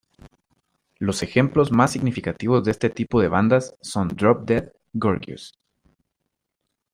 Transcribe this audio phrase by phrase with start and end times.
[0.97, 5.59] Los ejemplos más significativos de este tipo de bandas son Drop Dead, Gorgeous.